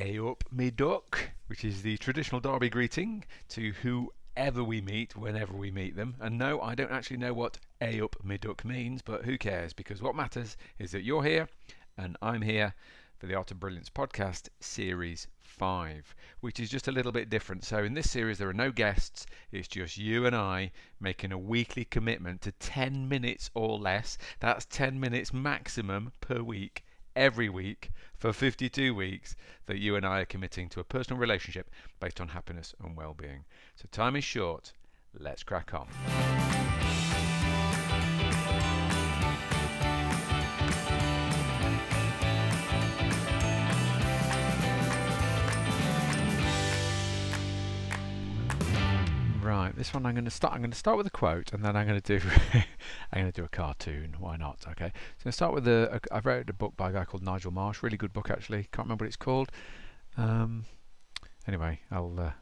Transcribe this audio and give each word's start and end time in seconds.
Up 0.00 0.44
me 0.50 0.70
duck, 0.70 1.30
which 1.46 1.62
is 1.62 1.82
the 1.82 1.98
traditional 1.98 2.40
Derby 2.40 2.70
greeting 2.70 3.22
to 3.50 3.72
whoever 3.82 4.64
we 4.64 4.80
meet 4.80 5.14
whenever 5.14 5.52
we 5.52 5.70
meet 5.70 5.94
them. 5.94 6.16
And 6.18 6.38
no, 6.38 6.58
I 6.62 6.74
don't 6.74 6.90
actually 6.90 7.18
know 7.18 7.34
what 7.34 7.58
up 7.82 8.24
me 8.24 8.38
duck 8.38 8.64
means, 8.64 9.02
but 9.02 9.26
who 9.26 9.36
cares? 9.36 9.74
Because 9.74 10.00
what 10.00 10.16
matters 10.16 10.56
is 10.78 10.92
that 10.92 11.02
you're 11.02 11.24
here 11.24 11.50
and 11.98 12.16
I'm 12.22 12.40
here 12.40 12.74
for 13.18 13.26
the 13.26 13.34
Art 13.34 13.50
of 13.50 13.60
Brilliance 13.60 13.90
podcast, 13.90 14.48
series 14.58 15.26
5, 15.42 16.14
which 16.40 16.60
is 16.60 16.70
just 16.70 16.88
a 16.88 16.92
little 16.92 17.12
bit 17.12 17.28
different. 17.28 17.62
So, 17.62 17.84
in 17.84 17.92
this 17.92 18.10
series, 18.10 18.38
there 18.38 18.48
are 18.48 18.54
no 18.54 18.72
guests, 18.72 19.26
it's 19.52 19.68
just 19.68 19.98
you 19.98 20.24
and 20.24 20.34
I 20.34 20.72
making 20.98 21.30
a 21.30 21.36
weekly 21.36 21.84
commitment 21.84 22.40
to 22.40 22.52
10 22.52 23.06
minutes 23.06 23.50
or 23.52 23.78
less. 23.78 24.16
That's 24.38 24.64
10 24.64 24.98
minutes 24.98 25.34
maximum 25.34 26.12
per 26.22 26.40
week, 26.42 26.84
every 27.20 27.50
week, 27.50 27.90
for 28.16 28.32
52 28.32 28.94
weeks, 28.94 29.36
that 29.66 29.78
you 29.78 29.94
and 29.94 30.06
I 30.06 30.20
are 30.20 30.24
committing 30.24 30.70
to 30.70 30.80
a 30.80 30.84
personal 30.84 31.20
relationship 31.20 31.68
based 32.00 32.18
on 32.18 32.28
happiness 32.28 32.74
and 32.82 32.96
well 32.96 33.14
being. 33.14 33.44
So, 33.76 33.86
time 33.92 34.16
is 34.16 34.24
short. 34.24 34.72
Let's 35.12 35.42
crack 35.42 35.74
on. 35.74 36.29
This 49.80 49.94
one 49.94 50.04
I'm 50.04 50.12
going 50.12 50.26
to 50.26 50.30
start. 50.30 50.52
I'm 50.52 50.60
going 50.60 50.70
to 50.70 50.76
start 50.76 50.98
with 50.98 51.06
a 51.06 51.10
quote, 51.10 51.54
and 51.54 51.64
then 51.64 51.74
I'm 51.74 51.86
going 51.86 51.98
to 51.98 52.18
do. 52.18 52.28
I'm 53.12 53.22
going 53.22 53.32
to 53.32 53.40
do 53.40 53.46
a 53.46 53.48
cartoon. 53.48 54.14
Why 54.18 54.36
not? 54.36 54.58
Okay. 54.72 54.92
So 55.16 55.28
I 55.28 55.30
start 55.30 55.54
with 55.54 55.66
a. 55.66 55.98
a. 56.10 56.16
I 56.16 56.18
wrote 56.20 56.50
a 56.50 56.52
book 56.52 56.76
by 56.76 56.90
a 56.90 56.92
guy 56.92 57.06
called 57.06 57.22
Nigel 57.22 57.50
Marsh. 57.50 57.82
Really 57.82 57.96
good 57.96 58.12
book, 58.12 58.28
actually. 58.28 58.68
Can't 58.72 58.84
remember 58.84 59.04
what 59.04 59.08
it's 59.08 59.16
called. 59.16 59.50
Um, 60.18 60.66
anyway, 61.48 61.80
I'll 61.90 62.14
uh, 62.20 62.32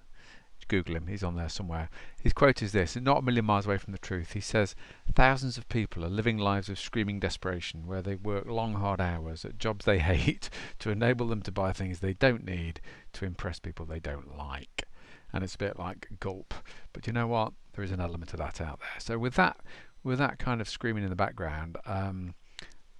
Google 0.66 0.96
him. 0.96 1.06
He's 1.06 1.22
on 1.22 1.36
there 1.36 1.48
somewhere. 1.48 1.90
His 2.20 2.32
quote 2.32 2.60
is 2.60 2.72
this: 2.72 2.96
"Not 2.96 3.18
a 3.18 3.22
million 3.22 3.44
miles 3.44 3.66
away 3.66 3.78
from 3.78 3.92
the 3.92 3.98
truth." 3.98 4.32
He 4.32 4.40
says, 4.40 4.74
"Thousands 5.14 5.56
of 5.56 5.68
people 5.68 6.04
are 6.04 6.10
living 6.10 6.38
lives 6.38 6.68
of 6.68 6.76
screaming 6.76 7.20
desperation, 7.20 7.86
where 7.86 8.02
they 8.02 8.16
work 8.16 8.46
long, 8.46 8.74
hard 8.74 9.00
hours 9.00 9.44
at 9.44 9.60
jobs 9.60 9.84
they 9.84 9.98
hate 10.00 10.50
to 10.80 10.90
enable 10.90 11.28
them 11.28 11.42
to 11.42 11.52
buy 11.52 11.72
things 11.72 12.00
they 12.00 12.14
don't 12.14 12.44
need 12.44 12.80
to 13.12 13.24
impress 13.24 13.60
people 13.60 13.86
they 13.86 14.00
don't 14.00 14.36
like." 14.36 14.87
And 15.32 15.44
it's 15.44 15.54
a 15.54 15.58
bit 15.58 15.78
like 15.78 16.08
gulp. 16.20 16.54
But 16.92 17.06
you 17.06 17.12
know 17.12 17.26
what? 17.26 17.52
There 17.74 17.84
is 17.84 17.90
an 17.90 18.00
element 18.00 18.32
of 18.32 18.38
that 18.38 18.60
out 18.60 18.80
there. 18.80 18.98
So 18.98 19.18
with 19.18 19.34
that, 19.34 19.58
with 20.02 20.18
that 20.18 20.38
kind 20.38 20.60
of 20.60 20.68
screaming 20.68 21.04
in 21.04 21.10
the 21.10 21.16
background, 21.16 21.76
um, 21.86 22.34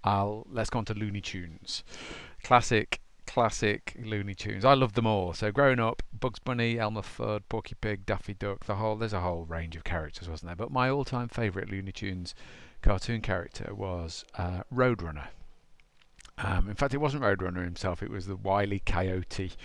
I'll 0.05 0.47
let's 0.51 0.71
go 0.71 0.79
on 0.79 0.85
to 0.87 0.95
Looney 0.95 1.21
Tunes, 1.21 1.83
classic, 2.43 3.01
classic 3.27 3.95
Looney 4.03 4.35
Tunes. 4.35 4.65
I 4.65 4.75
love 4.75 4.93
them 4.93 5.07
all. 5.07 5.33
So 5.33 5.51
growing 5.51 5.81
up, 5.81 6.03
Bugs 6.13 6.39
Bunny, 6.39 6.79
Elmer 6.79 7.03
Fudd, 7.03 7.43
Porky 7.49 7.75
Pig, 7.81 8.07
Daffy 8.07 8.35
Duck, 8.35 8.65
the 8.65 8.77
whole 8.77 8.97
there's 8.97 9.13
a 9.13 9.21
whole 9.21 9.45
range 9.45 9.77
of 9.77 9.85
characters, 9.85 10.29
wasn't 10.29 10.49
there? 10.49 10.57
But 10.57 10.71
my 10.71 10.89
all-time 10.89 11.29
favourite 11.29 11.71
Looney 11.71 11.93
Tunes 11.93 12.35
cartoon 12.83 13.21
character 13.21 13.75
was 13.75 14.25
uh, 14.37 14.63
Roadrunner. 14.73 15.29
Um, 16.39 16.69
in 16.69 16.75
fact, 16.75 16.95
it 16.95 16.99
wasn't 16.99 17.23
Roadrunner 17.23 17.65
himself; 17.65 18.03
it 18.03 18.11
was 18.11 18.27
the 18.27 18.37
wily 18.37 18.81
coyote 18.85 19.57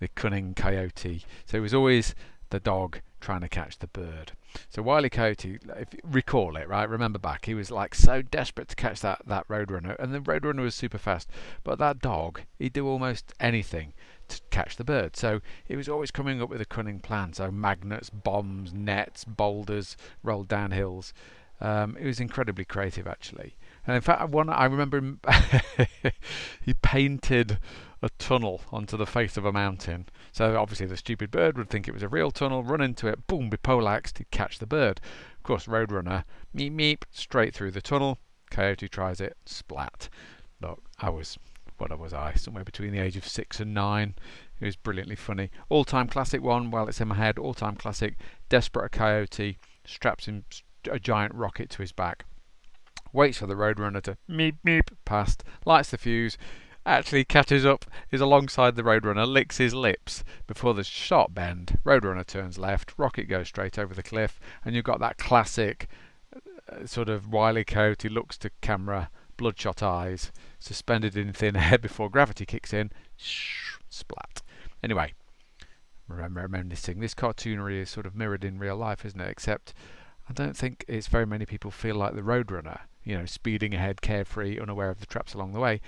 the 0.00 0.08
cunning 0.08 0.54
coyote. 0.54 1.24
So 1.46 1.58
it 1.58 1.60
was 1.60 1.74
always 1.74 2.14
the 2.50 2.60
dog 2.60 3.00
trying 3.20 3.40
to 3.40 3.48
catch 3.48 3.78
the 3.78 3.88
bird. 3.88 4.32
So 4.70 4.80
Wiley 4.80 5.10
Coyote, 5.10 5.58
if 5.76 5.92
you 5.92 6.00
recall 6.04 6.56
it, 6.56 6.68
right? 6.68 6.88
Remember 6.88 7.18
back, 7.18 7.44
he 7.44 7.54
was 7.54 7.70
like 7.70 7.94
so 7.94 8.22
desperate 8.22 8.68
to 8.68 8.76
catch 8.76 9.00
that 9.00 9.22
that 9.26 9.46
roadrunner, 9.48 9.96
and 9.98 10.14
the 10.14 10.20
roadrunner 10.20 10.62
was 10.62 10.74
super 10.74 10.98
fast. 10.98 11.28
But 11.64 11.78
that 11.78 12.00
dog, 12.00 12.42
he'd 12.58 12.72
do 12.72 12.86
almost 12.86 13.32
anything 13.40 13.92
to 14.28 14.40
catch 14.50 14.76
the 14.76 14.84
bird. 14.84 15.16
So 15.16 15.40
he 15.66 15.76
was 15.76 15.88
always 15.88 16.10
coming 16.10 16.40
up 16.40 16.48
with 16.48 16.60
a 16.60 16.66
cunning 16.66 17.00
plan. 17.00 17.32
So 17.32 17.50
magnets, 17.50 18.08
bombs, 18.10 18.72
nets, 18.72 19.24
boulders, 19.24 19.96
rolled 20.22 20.48
down 20.48 20.70
hills. 20.70 21.12
Um, 21.60 21.96
it 21.98 22.06
was 22.06 22.20
incredibly 22.20 22.64
creative, 22.64 23.06
actually. 23.06 23.56
And 23.88 23.96
in 23.96 24.02
fact, 24.02 24.28
one 24.28 24.50
I 24.50 24.66
remember 24.66 25.16
he 26.62 26.74
painted 26.74 27.58
a 28.02 28.10
tunnel 28.18 28.60
onto 28.70 28.98
the 28.98 29.06
face 29.06 29.38
of 29.38 29.46
a 29.46 29.52
mountain. 29.52 30.10
So 30.30 30.60
obviously 30.60 30.84
the 30.84 30.98
stupid 30.98 31.30
bird 31.30 31.56
would 31.56 31.70
think 31.70 31.88
it 31.88 31.94
was 31.94 32.02
a 32.02 32.08
real 32.08 32.30
tunnel, 32.30 32.62
run 32.62 32.82
into 32.82 33.08
it, 33.08 33.26
boom, 33.26 33.48
be 33.48 33.56
poleaxed, 33.56 34.18
he'd 34.18 34.30
catch 34.30 34.58
the 34.58 34.66
bird. 34.66 35.00
Of 35.38 35.42
course, 35.42 35.64
Roadrunner, 35.64 36.24
meep 36.54 36.72
meep, 36.72 37.04
straight 37.10 37.54
through 37.54 37.70
the 37.70 37.80
tunnel. 37.80 38.18
Coyote 38.50 38.88
tries 38.88 39.22
it, 39.22 39.38
splat. 39.46 40.10
Look, 40.60 40.82
I 40.98 41.08
was, 41.08 41.38
what 41.78 41.90
I 41.90 41.94
was 41.94 42.12
I, 42.12 42.34
somewhere 42.34 42.64
between 42.64 42.92
the 42.92 43.00
age 43.00 43.16
of 43.16 43.26
six 43.26 43.58
and 43.58 43.72
nine. 43.72 44.16
It 44.60 44.66
was 44.66 44.76
brilliantly 44.76 45.16
funny. 45.16 45.50
All 45.70 45.84
time 45.84 46.08
classic 46.08 46.42
one, 46.42 46.70
while 46.70 46.88
it's 46.88 47.00
in 47.00 47.08
my 47.08 47.14
head, 47.14 47.38
all 47.38 47.54
time 47.54 47.76
classic. 47.76 48.18
Desperate 48.50 48.92
coyote, 48.92 49.56
straps 49.86 50.26
him 50.26 50.44
a 50.90 50.98
giant 50.98 51.34
rocket 51.34 51.70
to 51.70 51.78
his 51.78 51.92
back, 51.92 52.26
waits 53.12 53.38
for 53.38 53.46
the 53.46 53.54
Roadrunner 53.54 54.02
to 54.02 54.16
meep 54.28 54.56
meep 54.64 54.88
past, 55.04 55.44
lights 55.64 55.90
the 55.90 55.98
fuse, 55.98 56.38
actually 56.86 57.24
catches 57.24 57.66
up, 57.66 57.84
is 58.10 58.20
alongside 58.20 58.74
the 58.74 58.82
Roadrunner, 58.82 59.26
licks 59.26 59.58
his 59.58 59.74
lips 59.74 60.24
before 60.46 60.74
the 60.74 60.84
sharp 60.84 61.34
bend. 61.34 61.78
Roadrunner 61.84 62.26
turns 62.26 62.58
left, 62.58 62.94
Rocket 62.96 63.24
goes 63.24 63.48
straight 63.48 63.78
over 63.78 63.94
the 63.94 64.02
cliff, 64.02 64.40
and 64.64 64.74
you've 64.74 64.84
got 64.84 65.00
that 65.00 65.18
classic 65.18 65.88
uh, 66.34 66.86
sort 66.86 67.08
of 67.08 67.32
wily 67.32 67.64
coat. 67.64 68.02
He 68.02 68.08
looks 68.08 68.38
to 68.38 68.50
camera, 68.60 69.10
bloodshot 69.36 69.82
eyes, 69.82 70.32
suspended 70.58 71.16
in 71.16 71.32
thin 71.32 71.56
air 71.56 71.78
before 71.78 72.10
gravity 72.10 72.46
kicks 72.46 72.72
in. 72.72 72.90
Shh, 73.16 73.76
splat. 73.90 74.42
Anyway, 74.82 75.12
remember 76.08 76.40
reminiscing. 76.40 77.00
This 77.00 77.14
cartoonery 77.14 77.80
is 77.80 77.90
sort 77.90 78.06
of 78.06 78.14
mirrored 78.14 78.44
in 78.44 78.58
real 78.58 78.76
life, 78.76 79.04
isn't 79.04 79.20
it? 79.20 79.30
Except 79.30 79.74
I 80.28 80.32
don't 80.32 80.56
think 80.56 80.84
it's 80.88 81.08
very 81.08 81.26
many 81.26 81.46
people 81.46 81.70
feel 81.70 81.96
like 81.96 82.14
the 82.14 82.22
Roadrunner, 82.22 82.80
you 83.08 83.16
know, 83.16 83.24
speeding 83.24 83.74
ahead, 83.74 84.02
carefree, 84.02 84.60
unaware 84.60 84.90
of 84.90 85.00
the 85.00 85.06
traps 85.06 85.32
along 85.32 85.52
the 85.52 85.60
way. 85.60 85.80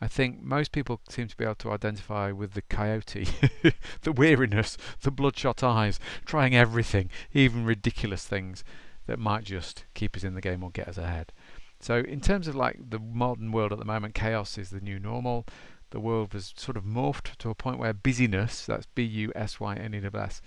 I 0.00 0.08
think 0.08 0.42
most 0.42 0.72
people 0.72 1.00
seem 1.08 1.28
to 1.28 1.36
be 1.36 1.44
able 1.44 1.54
to 1.56 1.70
identify 1.70 2.32
with 2.32 2.54
the 2.54 2.62
coyote, 2.62 3.28
the 4.02 4.12
weariness, 4.12 4.78
the 5.02 5.10
bloodshot 5.10 5.62
eyes, 5.62 6.00
trying 6.24 6.56
everything, 6.56 7.10
even 7.34 7.66
ridiculous 7.66 8.26
things 8.26 8.64
that 9.06 9.18
might 9.18 9.44
just 9.44 9.84
keep 9.94 10.16
us 10.16 10.24
in 10.24 10.34
the 10.34 10.40
game 10.40 10.64
or 10.64 10.70
get 10.70 10.88
us 10.88 10.98
ahead. 10.98 11.30
So, 11.78 11.98
in 11.98 12.20
terms 12.20 12.48
of 12.48 12.56
like 12.56 12.78
the 12.90 12.98
modern 12.98 13.52
world 13.52 13.72
at 13.72 13.78
the 13.78 13.84
moment, 13.84 14.14
chaos 14.14 14.56
is 14.56 14.70
the 14.70 14.80
new 14.80 14.98
normal. 14.98 15.44
The 15.90 16.00
world 16.00 16.32
has 16.32 16.54
sort 16.56 16.78
of 16.78 16.84
morphed 16.84 17.36
to 17.36 17.50
a 17.50 17.54
point 17.54 17.78
where 17.78 17.92
busyness, 17.92 18.64
that's 18.64 18.86
B 18.86 19.02
U 19.02 19.32
S 19.34 19.60
Y 19.60 19.76
N 19.76 19.94
E 19.94 20.00
S, 20.14 20.40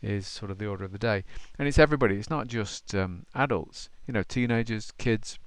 is 0.00 0.26
sort 0.26 0.50
of 0.50 0.58
the 0.58 0.66
order 0.66 0.84
of 0.84 0.92
the 0.92 0.98
day. 0.98 1.24
And 1.58 1.68
it's 1.68 1.78
everybody, 1.78 2.16
it's 2.16 2.30
not 2.30 2.46
just 2.46 2.94
um, 2.94 3.26
adults, 3.34 3.90
you 4.06 4.14
know, 4.14 4.22
teenagers, 4.22 4.92
kids, 4.98 5.38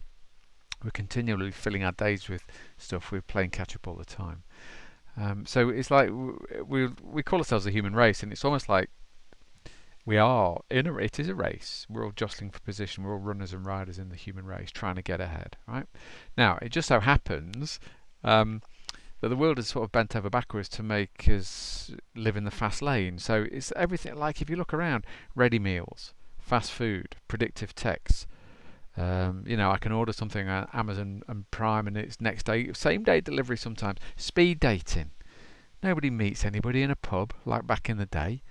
we're 0.83 0.91
continually 0.91 1.51
filling 1.51 1.83
our 1.83 1.91
days 1.91 2.27
with 2.27 2.45
stuff. 2.77 3.11
We're 3.11 3.21
playing 3.21 3.51
catch 3.51 3.75
up 3.75 3.87
all 3.87 3.95
the 3.95 4.05
time. 4.05 4.43
Um, 5.17 5.45
so 5.45 5.69
it's 5.69 5.91
like 5.91 6.09
we 6.65 6.87
we 7.03 7.23
call 7.23 7.39
ourselves 7.39 7.65
a 7.65 7.71
human 7.71 7.95
race, 7.95 8.23
and 8.23 8.31
it's 8.31 8.45
almost 8.45 8.69
like 8.69 8.89
we 10.05 10.17
are 10.17 10.61
in 10.69 10.87
a. 10.87 10.95
It 10.95 11.19
is 11.19 11.27
a 11.27 11.35
race. 11.35 11.85
We're 11.89 12.05
all 12.05 12.13
jostling 12.15 12.51
for 12.51 12.59
position. 12.59 13.03
We're 13.03 13.13
all 13.13 13.19
runners 13.19 13.53
and 13.53 13.65
riders 13.65 13.99
in 13.99 14.09
the 14.09 14.15
human 14.15 14.45
race, 14.45 14.71
trying 14.71 14.95
to 14.95 15.01
get 15.01 15.21
ahead. 15.21 15.57
Right 15.67 15.85
now, 16.37 16.57
it 16.61 16.69
just 16.69 16.87
so 16.87 16.99
happens. 16.99 17.79
Um, 18.23 18.61
that 19.21 19.29
the 19.29 19.35
world 19.35 19.59
is 19.59 19.67
sort 19.67 19.85
of 19.85 19.91
bent 19.91 20.15
over 20.15 20.29
backwards 20.29 20.67
to 20.67 20.83
make 20.83 21.27
us 21.27 21.91
live 22.15 22.35
in 22.35 22.43
the 22.43 22.51
fast 22.51 22.81
lane. 22.81 23.19
So 23.19 23.45
it's 23.51 23.71
everything 23.75 24.15
like 24.15 24.41
if 24.41 24.49
you 24.49 24.55
look 24.55 24.73
around, 24.73 25.05
ready 25.35 25.59
meals, 25.59 26.13
fast 26.39 26.71
food, 26.71 27.15
predictive 27.27 27.75
text, 27.75 28.25
um, 29.01 29.43
you 29.47 29.57
know, 29.57 29.71
I 29.71 29.77
can 29.77 29.91
order 29.91 30.13
something 30.13 30.47
on 30.47 30.67
Amazon 30.73 31.23
and 31.27 31.49
Prime, 31.49 31.87
and 31.87 31.97
it's 31.97 32.21
next 32.21 32.45
day, 32.45 32.71
same 32.73 33.03
day 33.03 33.19
delivery 33.19 33.57
sometimes. 33.57 33.99
Speed 34.15 34.59
dating. 34.59 35.11
Nobody 35.81 36.11
meets 36.11 36.45
anybody 36.45 36.83
in 36.83 36.91
a 36.91 36.95
pub 36.95 37.33
like 37.43 37.65
back 37.65 37.89
in 37.89 37.97
the 37.97 38.05
day. 38.05 38.43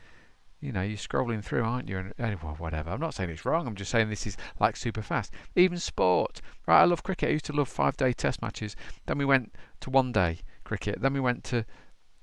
You 0.61 0.73
know, 0.73 0.82
you're 0.82 0.99
scrolling 0.99 1.43
through, 1.43 1.62
aren't 1.62 1.88
you? 1.88 2.12
And 2.19 2.43
well, 2.43 2.56
whatever. 2.58 2.91
I'm 2.91 3.00
not 3.00 3.14
saying 3.14 3.31
it's 3.31 3.44
wrong. 3.44 3.67
I'm 3.67 3.76
just 3.76 3.91
saying 3.91 4.11
this 4.11 4.26
is 4.26 4.37
like 4.58 4.76
super 4.76 5.02
fast. 5.02 5.32
Even 5.55 5.79
sport, 5.79 6.41
right? 6.67 6.82
I 6.82 6.85
love 6.85 7.03
cricket. 7.03 7.29
I 7.29 7.32
used 7.32 7.46
to 7.46 7.53
love 7.53 7.69
five-day 7.69 8.12
Test 8.12 8.43
matches. 8.43 8.75
Then 9.06 9.19
we 9.19 9.25
went 9.25 9.55
to 9.81 9.91
one-day 9.91 10.41
cricket. 10.64 11.00
Then 11.00 11.14
we 11.14 11.20
went 11.20 11.44
to 11.44 11.64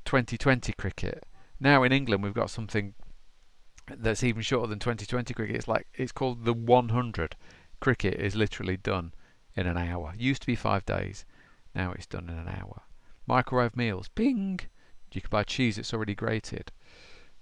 2020 0.06 0.74
cricket. 0.74 1.24
Now 1.60 1.82
in 1.84 1.92
England, 1.92 2.24
we've 2.24 2.34
got 2.34 2.50
something 2.50 2.94
that's 3.88 4.24
even 4.24 4.42
shorter 4.42 4.68
than 4.68 4.80
2020 4.80 5.34
cricket. 5.34 5.56
It's 5.56 5.68
like 5.68 5.88
it's 5.94 6.12
called 6.12 6.46
the 6.46 6.54
100 6.54 7.36
cricket 7.80 8.16
is 8.16 8.36
literally 8.36 8.78
done 8.78 9.14
in 9.56 9.68
an 9.68 9.78
hour. 9.78 10.14
Used 10.18 10.42
to 10.42 10.48
be 10.48 10.56
five 10.56 10.86
days, 10.86 11.26
now 11.74 11.92
it's 11.92 12.06
done 12.06 12.30
in 12.30 12.38
an 12.38 12.48
hour. 12.48 12.82
Microwave 13.26 13.76
meals, 13.76 14.08
ping! 14.10 14.60
You 15.12 15.22
can 15.22 15.30
buy 15.30 15.44
cheese 15.44 15.76
that's 15.78 15.94
already 15.94 16.16
grated. 16.16 16.72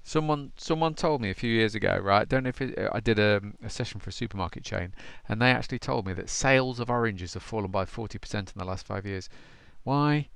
Someone 0.03 0.51
someone 0.55 0.93
told 0.93 1.19
me 1.19 1.29
a 1.29 1.33
few 1.33 1.51
years 1.51 1.73
ago, 1.73 1.97
right? 1.97 2.29
Don't 2.29 2.43
know 2.43 2.49
if 2.49 2.61
it, 2.61 2.77
I 2.91 2.99
did 2.99 3.17
a, 3.17 3.41
a 3.63 3.69
session 3.69 3.99
for 3.99 4.11
a 4.11 4.13
supermarket 4.13 4.63
chain, 4.63 4.93
and 5.27 5.41
they 5.41 5.51
actually 5.51 5.79
told 5.79 6.05
me 6.05 6.13
that 6.13 6.29
sales 6.29 6.79
of 6.79 6.89
oranges 6.89 7.33
have 7.33 7.43
fallen 7.43 7.71
by 7.71 7.85
40% 7.85 8.35
in 8.35 8.45
the 8.55 8.65
last 8.65 8.85
five 8.85 9.05
years. 9.05 9.29
Why? 9.83 10.29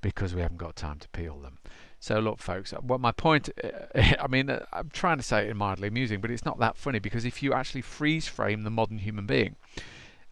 Because 0.00 0.34
we 0.34 0.42
haven't 0.42 0.58
got 0.58 0.76
time 0.76 0.98
to 0.98 1.08
peel 1.08 1.38
them. 1.40 1.58
So 2.04 2.18
look, 2.18 2.38
folks, 2.38 2.72
what 2.72 3.00
my 3.00 3.12
point, 3.12 3.48
I 3.94 4.26
mean, 4.28 4.50
uh, 4.50 4.66
I'm 4.74 4.90
trying 4.90 5.16
to 5.16 5.22
say 5.22 5.46
it 5.46 5.48
in 5.48 5.56
mildly 5.56 5.88
amusing, 5.88 6.20
but 6.20 6.30
it's 6.30 6.44
not 6.44 6.58
that 6.58 6.76
funny 6.76 6.98
because 6.98 7.24
if 7.24 7.42
you 7.42 7.54
actually 7.54 7.80
freeze 7.80 8.28
frame 8.28 8.62
the 8.62 8.68
modern 8.68 8.98
human 8.98 9.24
being, 9.24 9.56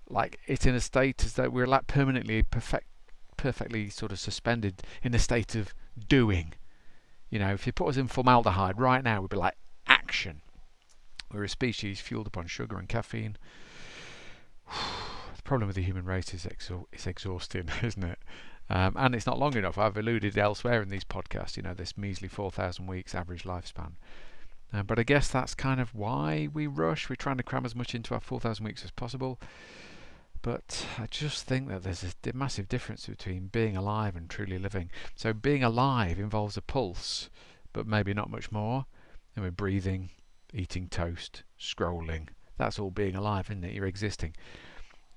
like 0.07 0.39
it's 0.47 0.67
in 0.67 0.75
a 0.75 0.83
state 0.83 1.25
as 1.25 1.33
though 1.33 1.49
we're 1.49 1.67
like 1.67 1.87
permanently 1.87 2.43
perfect, 2.43 2.89
perfectly 3.39 3.89
sort 3.89 4.13
of 4.13 4.19
suspended 4.19 4.83
in 5.03 5.15
a 5.15 5.19
state 5.19 5.55
of 5.55 5.73
doing. 6.09 6.53
You 7.31 7.39
know, 7.39 7.55
if 7.55 7.67
you 7.67 7.73
put 7.73 7.89
us 7.89 7.97
in 7.97 8.07
formaldehyde 8.07 8.79
right 8.79 9.03
now, 9.03 9.23
we'd 9.23 9.31
be 9.31 9.39
like 9.39 9.57
action. 9.87 10.43
We're 11.33 11.45
a 11.45 11.49
species 11.49 12.01
fueled 12.01 12.27
upon 12.27 12.49
sugar 12.49 12.77
and 12.77 12.87
caffeine. 12.87 13.39
the 14.69 15.43
problem 15.43 15.69
with 15.69 15.77
the 15.77 15.83
human 15.83 16.05
race 16.05 16.35
is 16.35 16.45
it's 16.45 17.07
exhausting, 17.07 17.71
isn't 17.83 18.05
it? 18.05 18.19
Um, 18.73 18.95
and 18.97 19.15
it's 19.15 19.27
not 19.27 19.39
long 19.39 19.55
enough. 19.55 19.77
I've 19.77 19.99
alluded 19.99 20.39
elsewhere 20.39 20.81
in 20.81 20.89
these 20.89 21.05
podcasts, 21.05 21.59
you 21.59 21.63
know, 21.63 21.75
this 21.75 21.99
measly 21.99 22.27
4,000 22.27 22.87
weeks 22.87 23.15
average 23.15 23.45
lifespan. 23.45 23.93
Uh, 24.73 24.83
but 24.83 24.99
I 24.99 25.03
guess 25.03 25.29
that's 25.29 25.55
kind 25.55 25.79
of 25.79 25.95
why 25.95 26.49
we 26.51 26.67
rush. 26.67 27.11
We're 27.11 27.17
trying 27.17 27.37
to 27.37 27.43
cram 27.43 27.67
as 27.67 27.77
much 27.77 27.95
into 27.95 28.15
our 28.15 28.21
4,000 28.21 28.65
weeks 28.65 28.83
as 28.83 28.91
possible. 28.91 29.39
But 30.41 30.87
I 30.99 31.07
just 31.11 31.45
think 31.45 31.69
that 31.69 31.83
there's 31.83 32.03
a 32.03 32.33
massive 32.35 32.67
difference 32.67 33.07
between 33.07 33.49
being 33.49 33.77
alive 33.77 34.17
and 34.17 34.31
truly 34.31 34.59
living. 34.59 34.91
So 35.17 35.35
being 35.35 35.63
alive 35.63 36.19
involves 36.19 36.57
a 36.57 36.63
pulse, 36.63 37.29
but 37.75 37.87
maybe 37.87 38.15
not 38.15 38.31
much 38.31 38.51
more. 38.51 38.87
And 39.37 39.45
we're 39.45 39.51
breathing, 39.51 40.09
eating 40.55 40.89
toast, 40.89 41.43
scrolling. 41.61 42.29
That's 42.57 42.79
all 42.79 42.91
being 42.91 43.17
alive, 43.17 43.51
isn't 43.51 43.65
it? 43.65 43.75
You're 43.75 43.87
existing. 43.87 44.35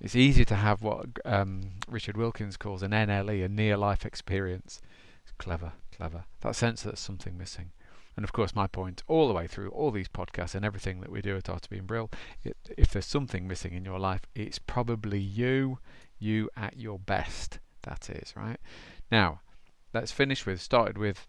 It's 0.00 0.14
easier 0.14 0.44
to 0.46 0.54
have 0.54 0.82
what 0.82 1.06
um, 1.24 1.72
Richard 1.88 2.16
Wilkins 2.16 2.56
calls 2.56 2.82
an 2.82 2.90
NLE, 2.90 3.44
a 3.44 3.48
near 3.48 3.76
life 3.76 4.04
experience. 4.04 4.80
It's 5.22 5.32
clever, 5.38 5.72
clever. 5.96 6.24
That 6.42 6.54
sense 6.54 6.82
that 6.82 6.90
there's 6.90 7.00
something 7.00 7.36
missing. 7.36 7.72
And 8.16 8.24
of 8.24 8.32
course, 8.32 8.54
my 8.54 8.66
point 8.66 9.02
all 9.06 9.28
the 9.28 9.34
way 9.34 9.46
through 9.46 9.70
all 9.70 9.90
these 9.90 10.08
podcasts 10.08 10.54
and 10.54 10.64
everything 10.64 11.00
that 11.00 11.10
we 11.10 11.20
do 11.20 11.36
at 11.36 11.50
Art 11.50 11.68
Being 11.68 11.84
Brill, 11.84 12.10
it, 12.42 12.56
if 12.76 12.90
there's 12.90 13.06
something 13.06 13.46
missing 13.46 13.74
in 13.74 13.84
your 13.84 13.98
life, 13.98 14.22
it's 14.34 14.58
probably 14.58 15.18
you, 15.18 15.78
you 16.18 16.48
at 16.56 16.78
your 16.78 16.98
best. 16.98 17.58
That 17.82 18.08
is, 18.08 18.34
right? 18.34 18.58
Now, 19.10 19.40
let's 19.92 20.12
finish 20.12 20.46
with, 20.46 20.60
started 20.60 20.96
with 20.96 21.26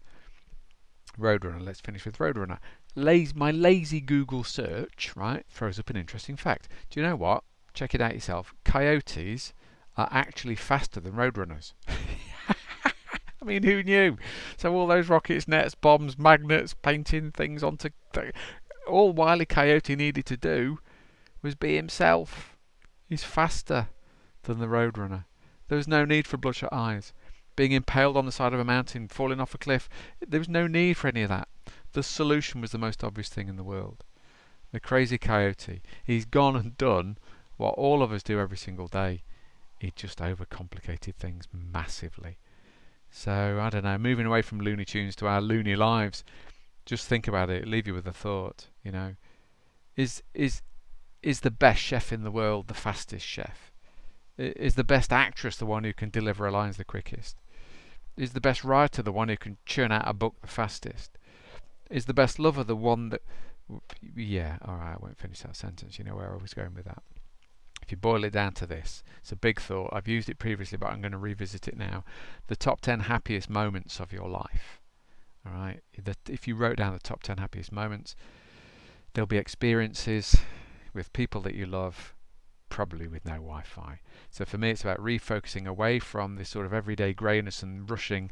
Roadrunner. 1.18 1.64
Let's 1.64 1.80
finish 1.80 2.04
with 2.06 2.18
Roadrunner. 2.18 2.58
Lazy, 2.94 3.32
my 3.34 3.50
lazy 3.50 4.00
Google 4.00 4.42
search, 4.44 5.12
right, 5.14 5.44
throws 5.48 5.78
up 5.78 5.90
an 5.90 5.96
interesting 5.96 6.36
fact. 6.36 6.68
Do 6.90 7.00
you 7.00 7.06
know 7.06 7.16
what? 7.16 7.44
Check 7.74 7.94
it 7.94 8.00
out 8.00 8.14
yourself. 8.14 8.54
Coyotes 8.64 9.52
are 9.96 10.08
actually 10.10 10.54
faster 10.54 11.00
than 11.00 11.12
roadrunners. 11.12 11.72
I 13.40 13.44
mean, 13.44 13.62
who 13.62 13.82
knew? 13.82 14.16
So 14.56 14.74
all 14.74 14.86
those 14.86 15.08
rockets, 15.08 15.46
nets, 15.46 15.74
bombs, 15.74 16.18
magnets, 16.18 16.74
painting 16.74 17.30
things 17.30 17.62
onto 17.62 17.90
th- 18.12 18.34
all 18.88 19.12
Wily 19.12 19.44
Coyote 19.44 19.94
needed 19.94 20.26
to 20.26 20.36
do 20.36 20.78
was 21.42 21.54
be 21.54 21.76
himself. 21.76 22.56
He's 23.08 23.24
faster 23.24 23.88
than 24.42 24.58
the 24.58 24.66
Roadrunner. 24.66 25.24
There 25.68 25.76
was 25.76 25.86
no 25.86 26.04
need 26.04 26.26
for 26.26 26.36
bloodshot 26.36 26.72
eyes. 26.72 27.12
Being 27.54 27.72
impaled 27.72 28.16
on 28.16 28.26
the 28.26 28.32
side 28.32 28.54
of 28.54 28.60
a 28.60 28.64
mountain, 28.64 29.08
falling 29.08 29.40
off 29.40 29.54
a 29.54 29.58
cliff, 29.58 29.88
there 30.26 30.40
was 30.40 30.48
no 30.48 30.66
need 30.66 30.96
for 30.96 31.08
any 31.08 31.22
of 31.22 31.28
that. 31.28 31.48
The 31.92 32.02
solution 32.02 32.60
was 32.60 32.72
the 32.72 32.78
most 32.78 33.04
obvious 33.04 33.28
thing 33.28 33.48
in 33.48 33.56
the 33.56 33.64
world. 33.64 34.04
The 34.72 34.80
crazy 34.80 35.18
coyote. 35.18 35.82
He's 36.04 36.24
gone 36.24 36.56
and 36.56 36.76
done 36.76 37.18
what 37.58 37.74
all 37.74 38.02
of 38.02 38.12
us 38.12 38.22
do 38.22 38.40
every 38.40 38.56
single 38.56 38.88
day, 38.88 39.22
it 39.80 39.94
just 39.94 40.20
overcomplicated 40.20 41.14
things 41.14 41.46
massively. 41.52 42.38
So 43.10 43.58
I 43.60 43.68
don't 43.68 43.84
know, 43.84 43.98
moving 43.98 44.26
away 44.26 44.42
from 44.42 44.60
Looney 44.60 44.84
Tunes 44.84 45.16
to 45.16 45.26
our 45.26 45.40
loony 45.40 45.76
lives, 45.76 46.24
just 46.86 47.06
think 47.06 47.28
about 47.28 47.50
it, 47.50 47.68
leave 47.68 47.86
you 47.86 47.94
with 47.94 48.06
a 48.06 48.12
thought, 48.12 48.68
you 48.82 48.92
know. 48.92 49.16
Is 49.96 50.22
is 50.32 50.62
is 51.22 51.40
the 51.40 51.50
best 51.50 51.80
chef 51.80 52.12
in 52.12 52.22
the 52.22 52.30
world 52.30 52.68
the 52.68 52.74
fastest 52.74 53.26
chef? 53.26 53.72
Is 54.36 54.76
the 54.76 54.84
best 54.84 55.12
actress 55.12 55.56
the 55.56 55.66
one 55.66 55.82
who 55.82 55.92
can 55.92 56.10
deliver 56.10 56.44
her 56.44 56.50
lines 56.50 56.76
the 56.76 56.84
quickest? 56.84 57.36
Is 58.16 58.32
the 58.32 58.40
best 58.40 58.62
writer 58.62 59.02
the 59.02 59.12
one 59.12 59.28
who 59.28 59.36
can 59.36 59.58
churn 59.66 59.90
out 59.90 60.06
a 60.06 60.12
book 60.12 60.40
the 60.40 60.46
fastest? 60.46 61.18
Is 61.90 62.04
the 62.04 62.14
best 62.14 62.38
lover 62.38 62.62
the 62.62 62.76
one 62.76 63.08
that 63.08 63.22
yeah, 64.14 64.58
alright, 64.66 64.94
I 64.94 64.96
won't 65.00 65.18
finish 65.18 65.40
that 65.40 65.56
sentence. 65.56 65.98
You 65.98 66.04
know 66.04 66.14
where 66.14 66.32
I 66.32 66.40
was 66.40 66.54
going 66.54 66.74
with 66.74 66.84
that. 66.84 67.02
If 67.88 67.92
you 67.92 67.96
boil 67.96 68.22
it 68.24 68.34
down 68.34 68.52
to 68.52 68.66
this, 68.66 69.02
it's 69.18 69.32
a 69.32 69.36
big 69.36 69.58
thought. 69.58 69.88
I've 69.94 70.06
used 70.06 70.28
it 70.28 70.38
previously, 70.38 70.76
but 70.76 70.90
I'm 70.90 71.00
going 71.00 71.12
to 71.12 71.18
revisit 71.18 71.66
it 71.66 71.74
now. 71.78 72.04
The 72.48 72.54
top 72.54 72.82
10 72.82 73.00
happiest 73.00 73.48
moments 73.48 73.98
of 73.98 74.12
your 74.12 74.28
life. 74.28 74.78
All 75.46 75.54
right. 75.54 75.80
If 76.28 76.46
you 76.46 76.54
wrote 76.54 76.76
down 76.76 76.92
the 76.92 76.98
top 76.98 77.22
10 77.22 77.38
happiest 77.38 77.72
moments, 77.72 78.14
there'll 79.14 79.26
be 79.26 79.38
experiences 79.38 80.36
with 80.92 81.14
people 81.14 81.40
that 81.40 81.54
you 81.54 81.64
love, 81.64 82.14
probably 82.68 83.08
with 83.08 83.24
no 83.24 83.36
Wi 83.36 83.62
Fi. 83.62 84.00
So 84.28 84.44
for 84.44 84.58
me, 84.58 84.72
it's 84.72 84.82
about 84.82 85.02
refocusing 85.02 85.66
away 85.66 85.98
from 85.98 86.36
this 86.36 86.50
sort 86.50 86.66
of 86.66 86.74
everyday 86.74 87.14
greyness 87.14 87.62
and 87.62 87.88
rushing 87.88 88.30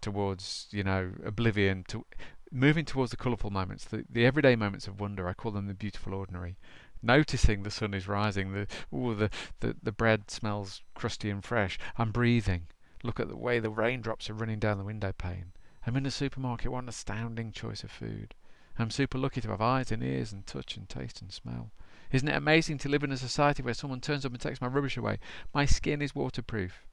towards, 0.00 0.68
you 0.70 0.82
know, 0.82 1.12
oblivion 1.22 1.84
to 1.88 2.06
moving 2.50 2.86
towards 2.86 3.10
the 3.10 3.18
colourful 3.18 3.50
moments, 3.50 3.84
the, 3.84 4.06
the 4.08 4.24
everyday 4.24 4.56
moments 4.56 4.86
of 4.86 5.00
wonder. 5.00 5.28
I 5.28 5.34
call 5.34 5.52
them 5.52 5.66
the 5.66 5.74
beautiful 5.74 6.14
ordinary 6.14 6.56
noticing 7.02 7.62
the 7.62 7.70
sun 7.70 7.94
is 7.94 8.08
rising, 8.08 8.52
the 8.52 8.66
ooh, 8.94 9.14
the, 9.14 9.30
the, 9.60 9.76
the 9.82 9.92
bread 9.92 10.30
smells 10.30 10.82
crusty 10.94 11.30
and 11.30 11.44
fresh. 11.44 11.78
I'm 11.98 12.12
breathing. 12.12 12.68
Look 13.02 13.20
at 13.20 13.28
the 13.28 13.36
way 13.36 13.58
the 13.58 13.70
raindrops 13.70 14.30
are 14.30 14.34
running 14.34 14.58
down 14.58 14.78
the 14.78 14.84
window 14.84 15.12
pane. 15.12 15.52
I'm 15.86 15.96
in 15.96 16.06
a 16.06 16.10
supermarket, 16.10 16.72
what 16.72 16.82
an 16.82 16.88
astounding 16.88 17.52
choice 17.52 17.84
of 17.84 17.90
food. 17.90 18.34
I'm 18.78 18.90
super 18.90 19.18
lucky 19.18 19.40
to 19.40 19.50
have 19.50 19.60
eyes 19.60 19.92
and 19.92 20.02
ears 20.02 20.32
and 20.32 20.46
touch 20.46 20.76
and 20.76 20.88
taste 20.88 21.22
and 21.22 21.32
smell. 21.32 21.70
Isn't 22.12 22.28
it 22.28 22.36
amazing 22.36 22.78
to 22.78 22.88
live 22.88 23.02
in 23.02 23.12
a 23.12 23.16
society 23.16 23.62
where 23.62 23.74
someone 23.74 24.00
turns 24.00 24.24
up 24.24 24.32
and 24.32 24.40
takes 24.40 24.60
my 24.60 24.66
rubbish 24.66 24.96
away? 24.96 25.18
My 25.54 25.64
skin 25.64 26.02
is 26.02 26.14
waterproof. 26.14 26.86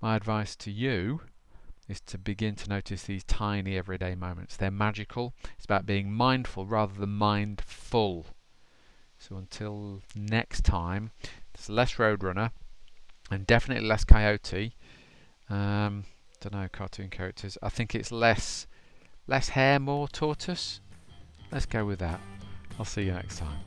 My 0.00 0.16
advice 0.16 0.56
to 0.56 0.70
you 0.70 1.22
is 1.88 2.00
to 2.02 2.18
begin 2.18 2.54
to 2.56 2.68
notice 2.68 3.04
these 3.04 3.24
tiny 3.24 3.76
everyday 3.76 4.14
moments. 4.14 4.56
They're 4.56 4.70
magical. 4.70 5.34
It's 5.56 5.64
about 5.64 5.86
being 5.86 6.12
mindful 6.12 6.66
rather 6.66 6.94
than 6.94 7.10
mindful. 7.10 8.26
So 9.28 9.36
until 9.36 10.00
next 10.16 10.64
time, 10.64 11.12
there's 11.52 11.68
less 11.68 11.94
Roadrunner 11.94 12.50
and 13.30 13.46
definitely 13.46 13.86
less 13.86 14.02
Coyote. 14.02 14.74
Um, 15.48 16.06
don't 16.40 16.54
know 16.54 16.68
cartoon 16.72 17.08
characters. 17.08 17.56
I 17.62 17.68
think 17.68 17.94
it's 17.94 18.10
less 18.10 18.66
less 19.28 19.50
hare, 19.50 19.78
more 19.78 20.08
tortoise. 20.08 20.80
Let's 21.52 21.66
go 21.66 21.84
with 21.84 22.00
that. 22.00 22.18
I'll 22.80 22.84
see 22.84 23.02
you 23.02 23.12
next 23.12 23.38
time. 23.38 23.60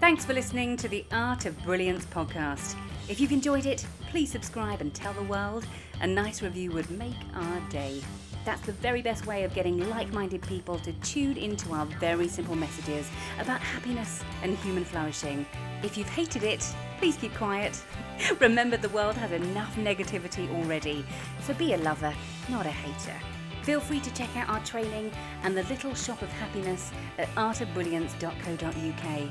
Thanks 0.00 0.24
for 0.24 0.32
listening 0.32 0.76
to 0.78 0.88
the 0.88 1.04
Art 1.12 1.46
of 1.46 1.56
Brilliance 1.62 2.04
podcast. 2.06 2.74
If 3.08 3.20
you've 3.20 3.32
enjoyed 3.32 3.66
it, 3.66 3.86
please 4.08 4.32
subscribe 4.32 4.80
and 4.80 4.92
tell 4.92 5.12
the 5.12 5.22
world. 5.22 5.64
A 6.02 6.06
nice 6.06 6.40
review 6.40 6.70
would 6.72 6.90
make 6.90 7.12
our 7.34 7.60
day. 7.68 8.00
That's 8.46 8.62
the 8.62 8.72
very 8.72 9.02
best 9.02 9.26
way 9.26 9.44
of 9.44 9.52
getting 9.52 9.86
like 9.90 10.10
minded 10.14 10.40
people 10.40 10.78
to 10.78 10.92
tune 10.94 11.36
into 11.36 11.74
our 11.74 11.84
very 11.84 12.26
simple 12.26 12.56
messages 12.56 13.06
about 13.38 13.60
happiness 13.60 14.22
and 14.42 14.56
human 14.58 14.84
flourishing. 14.84 15.44
If 15.82 15.98
you've 15.98 16.08
hated 16.08 16.42
it, 16.42 16.66
please 16.98 17.16
keep 17.16 17.34
quiet. 17.34 17.78
Remember, 18.40 18.78
the 18.78 18.88
world 18.88 19.14
has 19.16 19.30
enough 19.32 19.76
negativity 19.76 20.50
already, 20.58 21.04
so 21.42 21.52
be 21.52 21.74
a 21.74 21.78
lover, 21.78 22.14
not 22.48 22.64
a 22.64 22.70
hater. 22.70 23.18
Feel 23.62 23.80
free 23.80 24.00
to 24.00 24.14
check 24.14 24.34
out 24.36 24.48
our 24.48 24.64
training 24.64 25.12
and 25.42 25.54
the 25.54 25.64
little 25.64 25.94
shop 25.94 26.22
of 26.22 26.30
happiness 26.30 26.90
at 27.18 27.28
artofbrilliance.co.uk. 27.34 29.30